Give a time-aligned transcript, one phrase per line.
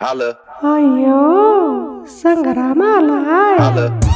[0.00, 0.30] आलं
[0.68, 1.16] अय्यो
[2.10, 4.09] संग्राम आलाय आलं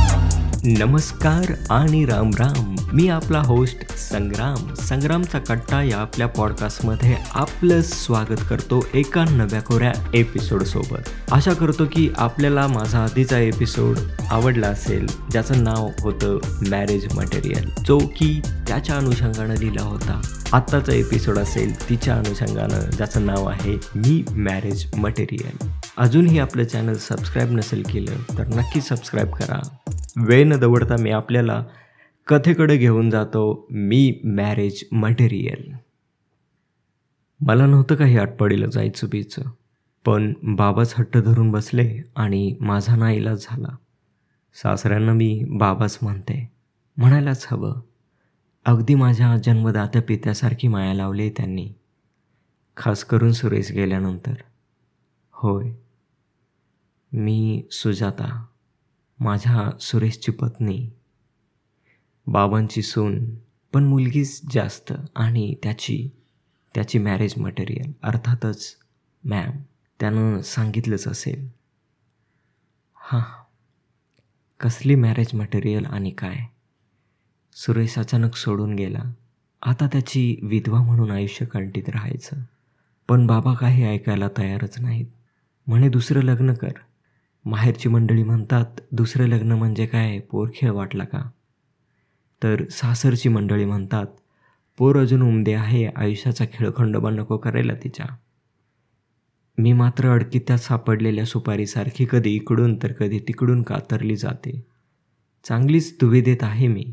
[0.66, 2.74] नमस्कार आणि राम राम.
[2.92, 4.74] मी आपला होस्ट संग्राम.
[4.74, 12.10] संग्रामचा कट्टा या आपल्या पॉडकास्टमध्ये आपलं स्वागत करतो एका नव्या कोऱ्या एपिसोडसोबत आशा करतो की
[12.16, 13.98] आपल्याला माझा आधीचा एपिसोड
[14.30, 15.06] आवडला असेल.
[15.30, 16.38] ज्याचं नाव होतं
[16.70, 20.20] मॅरेज मटेरियल जो की त्याच्या अनुषंगानं लिहिला होता.
[20.52, 27.50] आत्ताचा एपिसोड असेल तिच्या अनुषंगानं ज्याचं नाव आहे मी मॅरेज मटेरियल अजूनही आपलं चॅनल सबस्क्राईब
[27.50, 29.60] नसेल केलं तर नक्की सबस्क्राईब करा.
[30.16, 31.64] वेळ न दवडता मी आपल्याला
[32.26, 35.72] कथेकडे घेऊन जातो मी मॅरेज मटेरियल.
[37.40, 39.42] मला नव्हतं काही आटपाडीला जायचं बीचं
[40.04, 43.76] पण बाबाच हट्ट धरून बसले आणि माझा ना इलाज झाला.
[44.54, 46.50] सासऱ्यांना मी बाबाच म्हणते
[46.96, 47.80] म्हणायलाच हवं.
[48.64, 51.72] अगदी माझ्या जन्मदात्या पित्यासारखी माया लावली त्यांनी
[52.76, 54.34] खास करून सुरेश गेल्यानंतर.
[55.32, 55.70] होय
[57.16, 58.46] मी सुजाता
[59.20, 60.90] माझ्या सुरेशची पत्नी.
[62.26, 63.34] बाबांची सून
[63.72, 66.10] पण मुलगीच जास्त आणि त्याची
[66.74, 68.76] त्याची मॅरेज मटेरियल अर्थातच
[69.24, 69.50] मॅम
[70.00, 71.48] त्यानं सांगितलंच असेल.
[72.96, 73.42] हां
[74.60, 76.36] कसली मॅरेज मटेरियल आणि काय?
[77.52, 79.12] सुरेश अचानक सोडून गेला.
[79.62, 82.36] आता त्याची विधवा म्हणून आयुष्य कंटीत राहायचं.
[83.08, 85.06] पण बाबा काही ऐकायला तयारच नाहीत.
[85.66, 86.72] म्हणे दुसरं लग्न कर.
[87.44, 90.18] माहेरची मंडळी म्हणतात दुसरं लग्न म्हणजे काय?
[90.18, 91.30] पोरखेळ वाटला का?
[92.42, 94.06] तर सासरची मंडळी म्हणतात
[94.78, 98.06] पोर अजून उमदे आहे आयुष्याचा खेळखंडोबा नको करायला तिच्या.
[99.58, 104.66] मी मात्र अडकित्यात सापडलेल्या सुपारीसारखी कधी इकडून तर कधी तिकडून कातरली जाते.
[105.44, 106.92] चांगलीच दुविधेत आहे मी.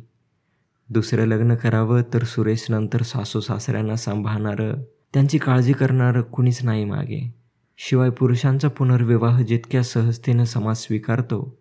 [0.90, 4.74] दुसरं लग्न करावं तर सुरेश नंतर सासू सासऱ्यांना सांभाळणारं
[5.14, 7.41] त्यांची काळजी करणारं कुणीच नाही मागे.
[7.78, 11.58] शिवाय पुरुषांचा पुनर्विवाह जितक्या सहजतेनं समाज स्वीकारतो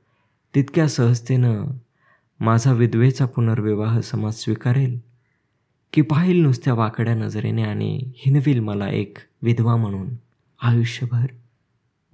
[0.54, 1.64] तितक्या सहजतेनं
[2.40, 4.98] माझा विधवेचा पुनर्विवाह समाज स्वीकारेल.
[5.92, 10.08] की पाहिल नुसत्या वाकड्या नजरेने आणि हिनविल मला एक विधवा म्हणून.
[10.62, 11.26] आयुष्यभर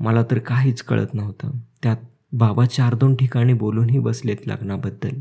[0.01, 1.51] मला तर काहीच कळत नव्हतं.
[1.83, 1.97] त्यात
[2.33, 5.21] बाबा चार दोन ठिकाणी बोलूनही बसलेत लग्नाबद्दल.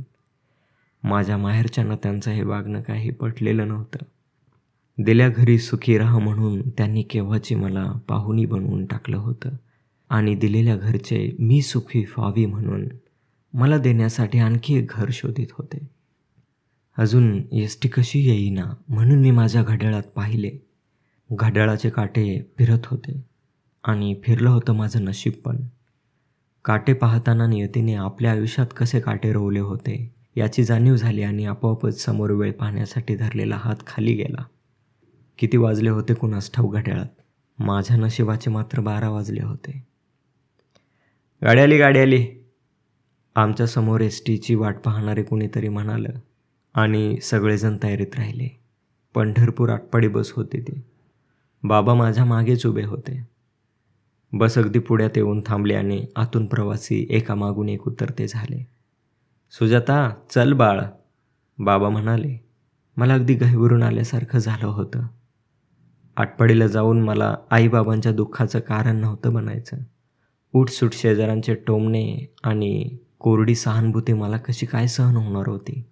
[1.03, 3.99] माझ्या माहेरच्यांना त्यांचं हे वागणं काही पटलेलं नव्हतं.
[4.97, 9.49] दिल्या घरी सुखी राहा म्हणून त्यांनी केव्हाची मला पाहुणी बनवून टाकलं होतं.
[10.09, 12.87] आणि दिलेल्या घरचे मी सुखी व्हावी म्हणून
[13.53, 15.87] मला देण्यासाठी आणखी एक घर शोधित होते.
[16.97, 20.51] अजून एस टी कशी येईना म्हणून मी माझ्या घड्याळात पाहिले.
[21.31, 23.23] घड्याळाचे काटे फिरत होते
[23.83, 25.57] आणि फिरलं होतं माझं नशीब पण.
[26.65, 32.31] काटे पाहताना नियतीने आपल्या आयुष्यात कसे काटे रोवले होते याची जाणीव झाली आणि आपोआपच समोर
[32.31, 34.43] वेळ पाहण्यासाठी धरलेला हात खाली गेला.
[35.37, 37.05] किती वाजले होते कुणास ठाऊ घड्याळात?
[37.59, 39.87] माझ्या नशिबाचे मात्र बारा वाजले होते.
[41.43, 42.27] गाडी आली गाडी आली.
[43.35, 46.09] आमच्यासमोर एस टीची वाट पाहणारे कुणीतरी म्हणालं
[46.73, 48.59] आणि सगळेजण तयारीत राहिले.
[49.13, 50.81] पंढरपूर आटपाडी बस होती ती.
[51.63, 53.27] बाबा माझ्या मागेच उभे होते.
[54.33, 58.67] बस अगदी पुढ्यात येऊन थांबली आणि आतून प्रवासी एका मागून एक उतरते झाले.
[59.51, 60.81] सुजाता चल बाळ.
[61.59, 62.45] बाबा म्हणाले
[62.97, 65.07] मला अगदी गहिवरून आल्यासारखं झालं होतं.
[66.17, 69.77] आटपाडीला जाऊन मला आईबाबांच्या दुःखाचं कारण नव्हतं बनायचं
[70.53, 75.83] उठसूट शेजारांचे टोमणे आणि कोरडी सहानुभूती मला कशी काय सहन होणार होती?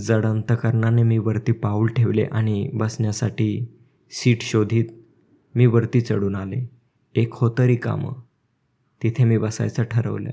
[0.00, 3.78] जड अंतकरणाने मी वरती पाऊल ठेवले आणि बसण्यासाठी
[4.10, 4.84] सीट शोधित
[5.54, 6.70] मी वरती चढून आले.
[7.14, 8.12] एक होतं रिकामं
[9.02, 10.30] तिथे मी बसायचं ठरवलं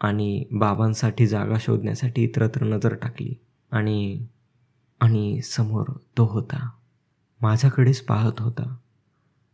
[0.00, 3.34] आणि बाबांसाठी जागा शोधण्यासाठी इतरत्र नजर टाकली
[3.70, 4.26] आणि
[5.04, 5.84] आणि समोर
[6.18, 6.70] तो होता.
[7.42, 8.76] माझ्याकडेच पाहत होता.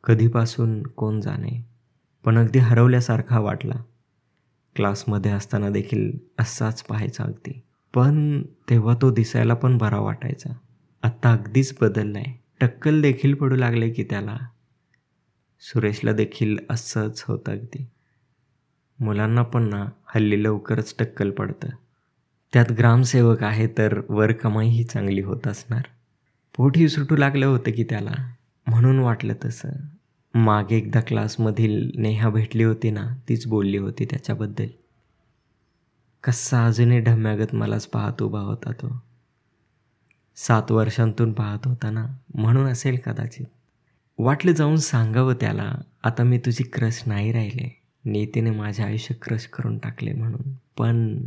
[0.05, 1.67] कधीपासून कोण जाणे
[2.25, 3.75] पण अगदी हरवल्यासारखा वाटला.
[4.77, 7.63] क्लासमध्ये असताना देखील असाच पाहायचा अगदी.
[7.95, 10.53] पण तेव्हा तो दिसायला पण बरा वाटायचा.
[11.03, 12.25] आत्ता अगदीच बदललाय.
[12.61, 14.37] टक्कल देखील पडू लागले की त्याला.
[15.61, 17.87] सुरेशला देखील असंच होतं अगदी.
[19.01, 21.69] मुलांना पण ना हल्ली लवकरच टक्कल पडतं.
[22.53, 25.83] त्यात ग्रामसेवक आहे तर वर कमाईही चांगली होत असणार.
[26.57, 28.33] पोटही सुटू लागलं होतं की त्याला.
[28.67, 29.69] म्हणून वाटलं तसं.
[30.35, 34.67] मागे एकदा क्लासमधील नेहा भेटली होती ना तीच बोलली होती त्याच्याबद्दल.
[36.25, 39.03] कसा अजूनही ढम्यागत मलाच पाहत उभा होता तो.
[40.37, 43.47] सात वर्षांतून पाहत होता ना म्हणून असेल कदाचित.
[44.19, 45.75] वाटलं जाऊन सांगावं त्याला
[46.05, 47.81] आता मी तुझी क्रश नाही राहिले.
[48.05, 50.53] नेतेने माझे आयुष्य क्रश करून टाकले म्हणून.
[50.79, 51.19] पण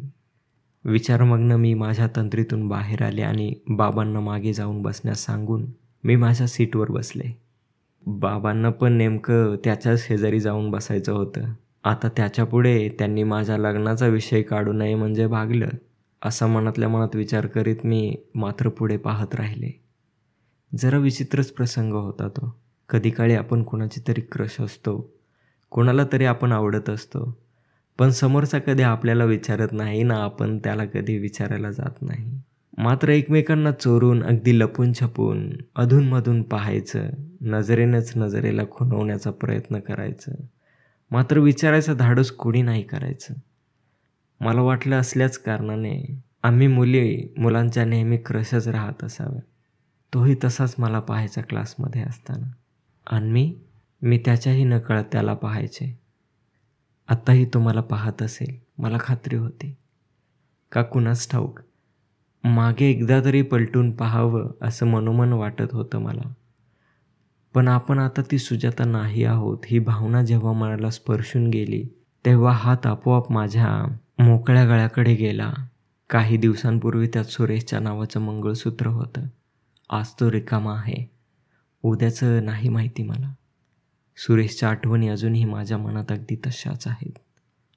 [0.86, 5.66] विचारमग्न मी माझ्या तंत्रीतून बाहेर आले आणि बाबांना मागे जाऊन बसण्यास सांगून
[6.04, 7.40] मी माझ्या सीटवर बसले.
[8.08, 11.42] बाबांना पण नेमकं त्याच्याच शेजारी जाऊन बसायचं होतं.
[11.84, 15.68] आता त्याच्यापुढे त्यांनी माझ्या लग्नाचा विषय काढू नये म्हणजे भागलं
[16.22, 19.84] असा मनातल्या मनात विचार करीत मी मात्र पुढे पाहत राहिले.
[20.78, 22.56] जरा विचित्रच प्रसंग होता तो.
[22.90, 25.14] कधी काळी आपण कोणाची तरी क्रश असतो
[25.70, 27.38] कोणाला तरी आपण आवडत असतो
[28.00, 32.40] पण समोरचा कधी आपल्याला विचारत नाही ना आपण त्याला कधी विचारायला जात नाही.
[32.78, 37.10] मात्र एकमेकांना चोरून अगदी लपून छपून अधूनमधून पाहायचं
[37.42, 40.32] नजरेनंच नजरेला खुनवण्याचा प्रयत्न करायचं.
[41.12, 43.34] मात्र विचारायचं धाडस कोणी नाही करायचं.
[44.42, 49.42] मला वाटलं असल्याच कारणाने आम्ही मुली मुलांच्या नेहमी क्रशच राहत असाव्या
[50.14, 52.52] तोही तसाच मला पाहायचा क्लासमध्ये असताना.
[53.08, 53.56] आणि मी
[54.02, 56.03] मी त्याच्याही नकळत त्याला पाहायचे.
[57.08, 58.56] आत्ताही तो मला पाहत असेल.
[58.78, 59.76] मला खात्री होती.
[60.72, 61.60] का कुणास ठाऊक.
[62.44, 66.34] मागे एकदा तरी पलटून पाहावं असं मनोमन वाटत होतं मला.
[67.54, 71.84] पण आपण आता ती सुजाता नाही आहोत ही भावना जेव्हा मनाला स्पर्शून गेली
[72.26, 75.54] तेव्हा हात आपोआप माझ्या मोकळ्या गळ्याकडे गेला.
[76.10, 79.22] काही दिवसांपूर्वी त्यात सुरेशच्या नावाचं मंगळसूत्र होतं.
[79.90, 81.12] आज तो रिकामा आहे.
[81.84, 83.34] उद्याचं नाही माहिती मला.
[84.18, 87.18] सुरेशच्या आठवणी अजूनही माझ्या मनात अगदी तशाच आहेत.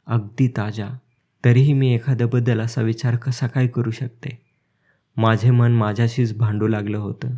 [0.06, 0.88] अगदी ताज्या.
[1.44, 4.42] तरीही मी एखाद्याबद्दल असा विचार कसा काय करू शकते?
[5.16, 7.28] माझे मन माझ्याशीच भांडू लागलं होतं.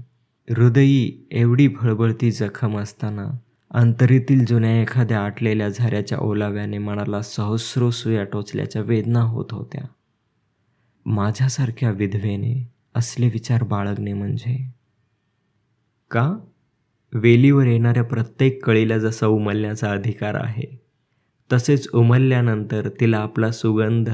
[0.51, 3.29] हृदयी एवढी भळबळती जखम असताना
[3.71, 9.87] अंतरीतील जुन्या एखाद्या आटलेल्या झऱ्याच्या ओलाव्याने मनाला सहस्रो सुया टोचल्याच्या वेदना होत होत्या.
[11.07, 14.73] माझ्यासारख्या विधवेने असले विचार बाळगणे म्हणजे?
[16.11, 16.37] का?
[17.13, 20.89] वेलीवर येणाऱ्या प्रत्येक कळीला जसा उमलण्याचा अधिकार आहे
[21.53, 24.11] तसेच उमलल्यानंतर तिला आपला सुगंध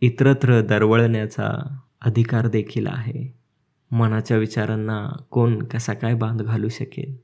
[0.00, 3.40] इतरत्र दरवळण्याचा अधिकार देखील आहे.
[3.90, 7.16] मनाच्या विचारांना कोण कसा काय बांध घालू शकेल?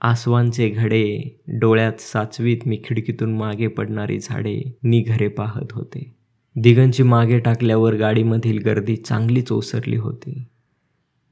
[0.00, 6.14] आसवांचे घडे डोळ्यात साचवीत मी खिडकीतून मागे पडणारी झाडे निघरे पाहत होते.
[6.56, 10.46] दिगंची मागे टाकल्यावर गाडीमधील गर्दी चांगलीच ओसरली होती.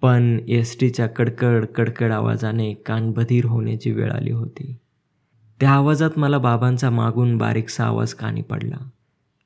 [0.00, 4.76] पण एस टीच्या कडकड कडकड आवाजाने कानबधीर होण्याची वेळ आली होती.
[5.60, 8.76] त्या आवाजात मला बाबांचा मागून बारीकसा आवाज कानी पडला.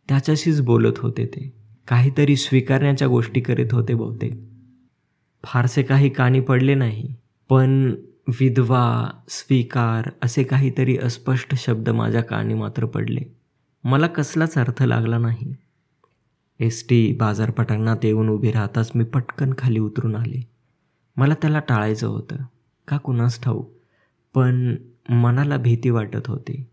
[0.08, 1.52] त्याच्याशीच बोलत होते ते.
[1.88, 4.32] काहीतरी स्वीकारण्याच्या गोष्टी करीत होते बहुतेक.
[5.44, 7.14] फारसे काही कानी पडले नाही
[7.48, 7.94] पण
[8.28, 13.20] विधवा स्वीकार असे काहीतरी अस्पष्ट शब्द माझ्या कानी मात्र पडले.
[13.84, 15.54] मला कसलाच अर्थ लागला नाही.
[16.60, 20.48] एस टी बाजारपटांगणात येऊन उभी राहताच मी पटकन खाली उतरून आले.
[21.16, 22.36] मला त्याला टाळायचं होतं.
[22.88, 23.64] का कुणास ठाऊ
[24.34, 24.76] पण
[25.08, 26.66] मनाला भीती वाटत होती.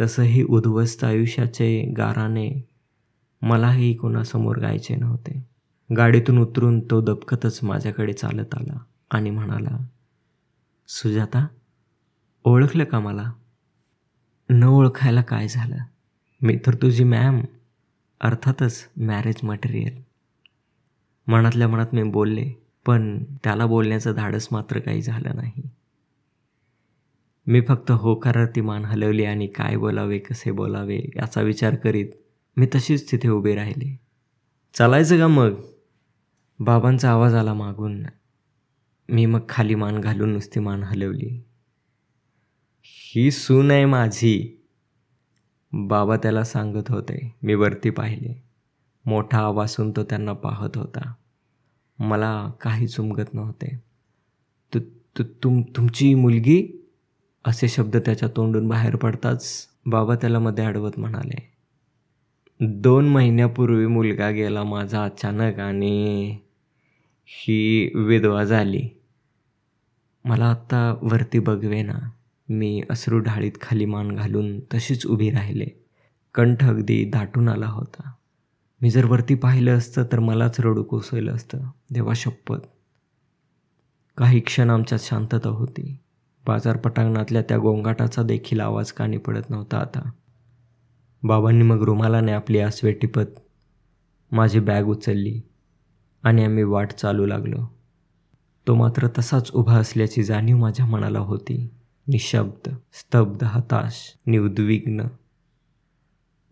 [0.00, 2.68] तसंही उद्ध्वस्त आयुष्याचे गाराने
[3.42, 5.46] मलाही कोणासमोर गायचे नव्हते.
[5.96, 8.78] गाडीतून उतरून तो दबकतच माझ्याकडे चालत आला
[9.10, 9.78] आणि म्हणाला
[10.88, 11.46] सुजाता
[12.44, 13.32] ओळखलं का मला?
[14.50, 15.76] न ओळखायला काय झालं?
[16.42, 17.40] मी तर तुझी मॅम.
[18.20, 20.02] अर्थातच मॅरेज मटेरियल
[21.26, 22.52] मनातल्या मनात मी बोलले
[22.86, 25.62] पण त्याला बोलण्याचं धाडस मात्र काही झालं नाही.
[27.46, 32.06] मी फक्त होकारार्थी मान हलवली आणि काय बोलावे कसे बोलावे याचा विचार करीत
[32.56, 34.00] मी तशीच तिथे उभे राहिले.
[34.74, 35.54] चालायचं का मग?
[36.58, 38.06] बाबांचा आवाज आला मागून.
[39.08, 41.44] मी मग खाली मान घालून नुसती मान हलवली.
[42.84, 44.57] ही सून आहे माझी.
[45.72, 48.42] बाबा त्याला सांगत होते मी वरती पाहिले.
[49.06, 51.12] मोठा आवासून तो त्यांना पाहत होता.
[51.98, 53.82] मला काही चुमगत नव्हते.
[54.74, 56.86] तु तु तुम तुमची मुलगी?
[57.44, 61.52] असे शब्द त्याच्या तोंडून बाहेर पडताच बाबा त्याला मध्ये अडवत म्हणाले.
[62.60, 66.36] दोन महिन्यापूर्वी मुलगा गेला माझा अचानक आणि
[67.26, 68.88] ही विधवा झाली.
[70.24, 72.10] मला आत्ता वरती बघवे ना
[72.48, 75.66] मी अश्रू ढाळीत खाली मान घालून तशीच उभी राहिले.
[76.34, 78.12] कंठ अगदी दाटून आला होता.
[78.82, 81.58] मी जर वरती पाहिलं असतं तर मलाच रडू कोसळलं असतं.
[81.90, 82.58] देवा शपथ.
[84.16, 85.98] काही क्षण आमच्यात शांतता होती.
[86.46, 90.10] बाजार पटांगणातल्या त्या गोंगाटाचा देखील आवाज कानी पडत नव्हता आता.
[91.22, 93.40] बाबांनी मग रुमालाने आपली आसवे टिपत
[94.32, 95.40] माझी बॅग उचलली
[96.22, 97.76] आणि आम्ही वाट चालू लागलो.
[98.66, 101.74] तो मात्र तसाच उभा असल्याची जाणीव माझ्या मनाला होती.
[102.08, 105.06] निशब्द स्तब्ध हताश निउद्विग्न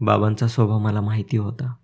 [0.00, 1.74] बाबांचा स्वभाव मला माहिती होता.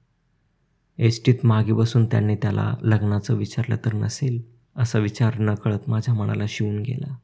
[0.99, 4.43] एस टीत मागे बसून त्यांनी त्याला लग्नाचं विचारलं तर नसेल
[4.77, 7.17] असा विचार नकळत माझ्या मनाला शिवून गेला.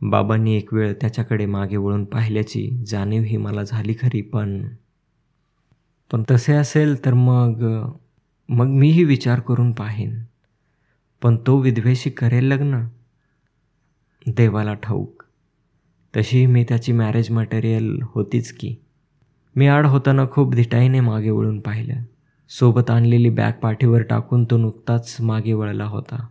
[0.00, 4.68] बाबांनी एक वेळ त्याच्याकडे मागे वळून पाहिल्याची जाणीव ही मला झाली खरी पण
[6.12, 7.64] पण तसे असेल तर मग
[8.48, 10.22] मग मीही विचार करून पाहीन.
[11.22, 12.86] पण तो विधवेशी करेल लग्न?
[14.26, 15.15] देवाला ठाऊक.
[16.16, 18.74] तशी मी त्याची मॅरेज मटेरियल होतीच की.
[19.56, 21.94] मी आड होताना खूप धिटाईने मागे वळून पाहिलं.
[22.48, 26.26] सोबत आणलेली बॅग पाठीवर टाकून तो नुकताच मागे वळला होता.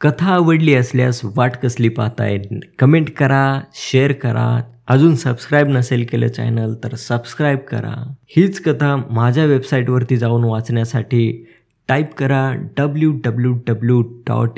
[0.00, 2.38] कथा आवडली असल्यास वाट कसली पाहताय
[2.78, 4.62] कमेंट करा शेअर करा.
[4.88, 8.14] अजून सबस्क्राईब नसेल केलं चॅनल तर सबस्क्राईब करा.
[8.28, 11.46] हीच कथा माझ्या वेबसाईटवरती जाऊन वाचण्यासाठी
[11.88, 14.50] टाईप करा W W W dot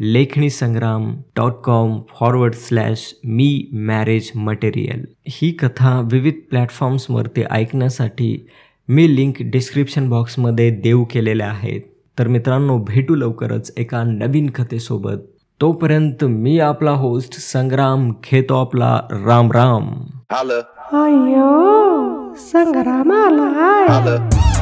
[0.00, 5.04] Lekhani Sangram dot com forward slash मी मॅरेज मटेरियल.
[5.28, 8.46] ही कथा विविध प्लॅटफॉर्म्सवरती ऐकण्यासाठी
[8.88, 11.80] मी लिंक डिस्क्रिप्शन बॉक्समध्ये देऊ केलेल्या आहेत.
[12.18, 15.16] तर मित्रांनो भेटू लवकरच एका नवीन कथेसोबत.
[15.60, 19.88] तोपर्यंत मी आपला होस्ट संग्राम खेतो आपला राम राम.
[20.32, 20.60] Holla,
[20.92, 24.53] अय्यो संग्राम holla.